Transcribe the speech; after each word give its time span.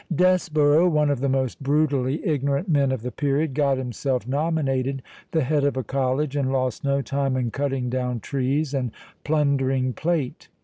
Desborough, 0.15 0.89
one 0.89 1.11
of 1.11 1.19
the 1.19 1.29
most 1.29 1.61
brutally 1.61 2.25
ignorant 2.27 2.67
men 2.67 2.91
of 2.91 3.03
the 3.03 3.11
period, 3.11 3.53
got 3.53 3.77
himself 3.77 4.27
nominated 4.27 5.03
the 5.29 5.43
head 5.43 5.63
of 5.63 5.77
a 5.77 5.83
college, 5.83 6.35
and 6.35 6.51
lost 6.51 6.83
no 6.83 7.03
time 7.03 7.37
in 7.37 7.51
cutting 7.51 7.87
down 7.87 8.19
trees, 8.19 8.73
and 8.73 8.89
plundering 9.23 9.93
plate. 9.93 10.47